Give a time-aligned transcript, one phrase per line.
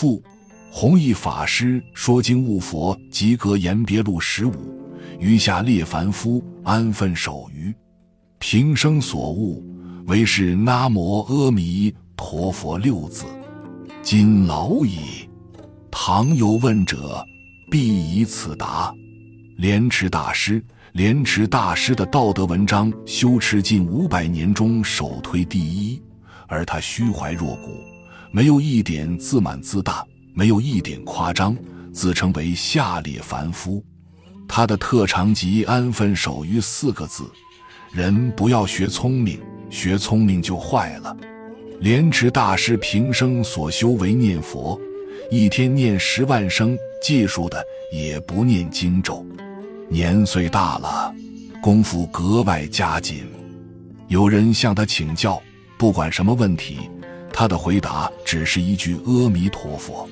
[0.00, 0.22] 父
[0.70, 4.54] 弘一法师说经悟佛及格言别录十五，
[5.18, 7.70] 余下列凡夫安分守愚
[8.38, 9.62] 平生所悟，
[10.06, 13.26] 唯是南无阿弥陀佛六字。
[14.00, 15.28] 今老矣，
[15.90, 17.22] 倘有问者，
[17.70, 18.90] 必以此答。
[19.58, 26.00] 莲池大师，莲池大师的道德文章修持近五百年中首推第一，
[26.48, 27.68] 而他虚怀若谷，
[28.32, 30.04] 没有一点自满自大，
[30.34, 31.56] 没有一点夸张，
[31.92, 33.84] 自称为下列凡夫。
[34.46, 37.24] 他的特长即安分守于四个字。
[37.92, 41.16] 人不要学聪明，学聪明就坏了。
[41.80, 44.80] 莲池大师平生所修为念佛，
[45.30, 47.60] 一天念十万声，计数的
[47.92, 49.26] 也不念经咒。
[49.88, 51.12] 年岁大了，
[51.60, 53.26] 功夫格外加紧。
[54.06, 55.42] 有人向他请教，
[55.76, 56.78] 不管什么问题，
[57.32, 60.08] 他的回答只是一句阿弥陀佛。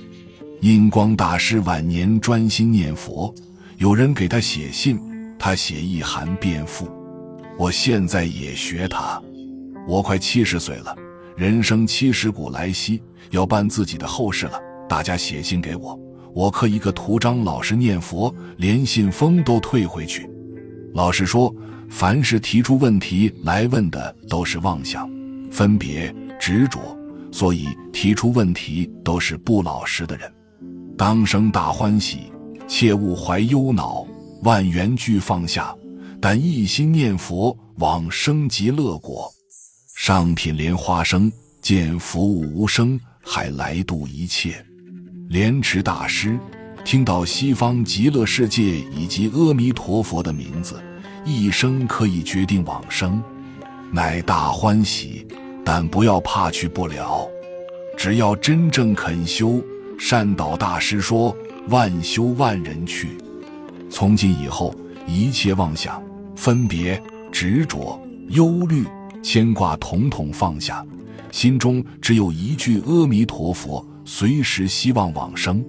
[0.63, 3.33] 印光大师晚年专心念佛，
[3.77, 4.99] 有人给他写信，
[5.39, 6.91] 他写一函便付。
[7.57, 9.23] 我现在也学他，
[9.87, 10.97] 我快七十岁了。
[11.37, 14.61] 人生七十古来稀，要办自己的后事了。
[14.89, 15.97] 大家写信给我，
[16.35, 20.29] 我刻一个图章，老实念佛，连信封都退回去。
[20.95, 21.55] 老实说，
[21.89, 25.09] 凡是提出问题来问的，都是妄想、
[25.53, 26.98] 分别、执着，
[27.39, 30.29] 所以提出问题都是不老实的人。
[30.97, 32.33] 当生大欢喜，
[32.67, 34.05] 切勿怀忧恼，
[34.43, 35.73] 万缘俱放下，
[36.21, 39.33] 但一心念佛，往生极乐国。
[39.95, 41.31] 上品莲花生，
[41.63, 44.61] 见福无声，还来度一切。
[45.29, 46.37] 莲池大师
[46.85, 50.83] 听到西方极乐世界以及阿弥陀佛的名字，
[51.25, 53.23] 一生可以决定往生，
[53.93, 55.25] 乃大欢喜。
[55.71, 57.29] 但不要怕去不了，
[57.95, 59.63] 只要真正肯修。
[59.99, 61.37] 善导大师说
[61.69, 63.19] ：“万修万人去。”
[63.91, 64.75] 从今以后，
[65.07, 66.03] 一切妄想、
[66.35, 66.99] 分别、
[67.31, 68.87] 执着、忧虑。
[69.23, 70.83] 牵挂统统放下，
[71.31, 75.63] 心中只有一句阿弥陀佛，随时希望往生。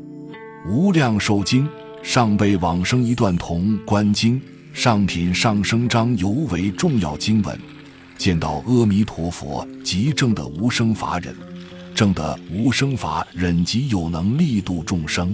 [0.66, 1.68] 无量寿经
[2.02, 7.60] 上辈往生一段同观经上品上生章尤为重要经文。
[8.20, 11.34] 见到阿弥陀佛即正的无生法忍，
[11.96, 15.34] 正的无生法忍即有能力度众生。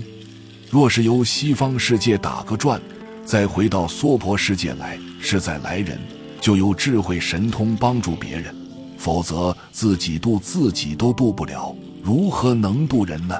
[0.69, 2.79] 若是由西方世界打个转，
[3.25, 5.99] 再回到娑婆世界来，是在来人。
[6.39, 8.55] 就有智慧神通帮助别人，
[8.99, 13.35] 否则自己度自己都度不了，如何能度人呢？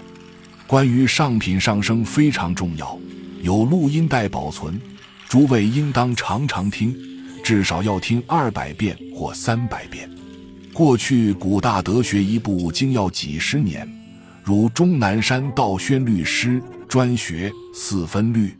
[0.65, 2.97] 关于上品上升非常重要，
[3.43, 4.81] 有录音带保存，
[5.29, 6.95] 诸位应当常常听，
[7.45, 10.09] 至少要听二百遍或三百遍。
[10.73, 13.87] 过去古大德学一部经要几十年，
[14.43, 18.57] 如钟南山道宣律师专学四分律，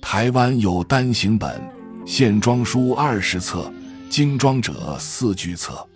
[0.00, 1.60] 台湾有单行本。
[2.06, 3.70] 现装书二十册，
[4.08, 5.86] 精装者四巨册。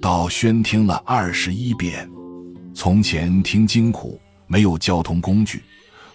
[0.00, 2.08] 道宣听了二十一遍。
[2.72, 5.60] 从前听经苦，没有交通工具。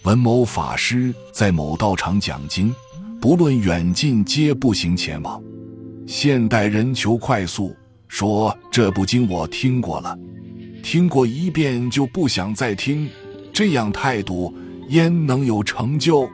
[0.04, 2.74] 闻某法师在某道场讲经，
[3.20, 5.42] 不论远近，皆步行前往。
[6.10, 7.78] 现代人求快速，
[8.08, 10.18] 说这部经我听过了，
[10.82, 13.08] 听过一遍就不想再听，
[13.54, 14.52] 这样态度
[14.88, 16.28] 焉能有成就？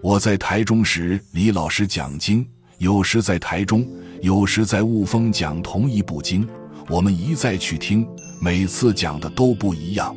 [0.00, 3.86] 我在台中时，李老师讲经，有时在台中，
[4.22, 6.48] 有时在雾峰讲同一部经。
[6.88, 8.08] 我们一再去听，
[8.40, 10.16] 每次讲的都不一样。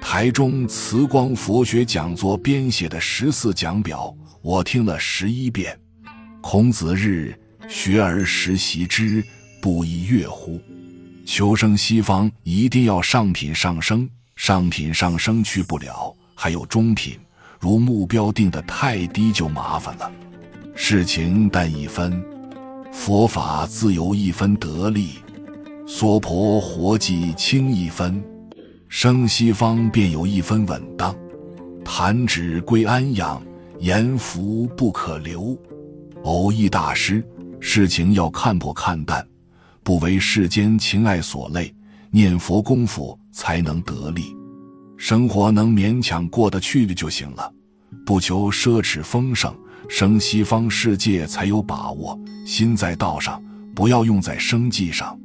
[0.00, 5.76] 台中慈光佛学讲座编写的十四讲表，我听了十一遍。
[6.40, 7.36] 孔子日，
[7.70, 9.24] 学而时习之，
[9.62, 10.60] 不亦说乎？
[11.24, 17.16] 求生西方一定要上品上升，上品上升去不了，还有中品。
[17.60, 20.10] 如目标定得太低就麻烦了，
[20.74, 22.20] 事情淡一分，
[22.90, 25.10] 佛法自由一分得利，
[25.86, 28.20] 娑婆活计轻一分，
[28.88, 31.14] 生西方便有一分稳当。
[31.84, 33.40] 弹指归安养，
[33.78, 35.56] 言福不可留。
[36.24, 37.24] 偶益大师，
[37.60, 39.26] 事情要看破看淡，
[39.82, 41.72] 不为世间情爱所累，
[42.10, 44.34] 念佛功夫才能得力。
[44.96, 47.52] 生活能勉强过得去的就行了，
[48.04, 49.54] 不求奢侈丰盛，
[49.88, 52.18] 生西方世界才有把握。
[52.46, 53.42] 心在道上，
[53.74, 55.18] 不要用在生计上，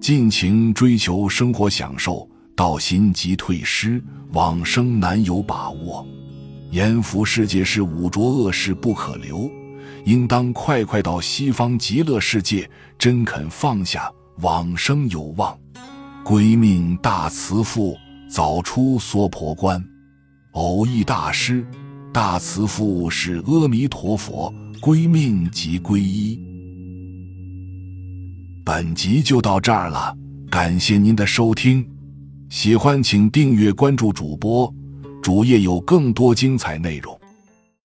[0.00, 4.02] 尽情追求生活享受，道心即退失，
[4.32, 6.06] 往生难有把握。
[6.70, 9.50] 阎浮世界是五浊恶世不可留，
[10.04, 12.68] 应当快快到西方极乐世界，
[12.98, 15.58] 真肯放下往生有望。
[16.24, 17.96] 归命大慈父。
[18.30, 19.82] 早出娑婆关，
[20.52, 21.66] 偶遇大师，
[22.12, 24.52] 大慈父是阿弥陀佛，
[24.82, 26.38] 归命即皈依。
[28.66, 30.14] 本集就到这儿了，
[30.50, 31.88] 感谢您的收听，
[32.50, 34.70] 喜欢请订阅关注主播，
[35.22, 37.17] 主页有更多精彩内容。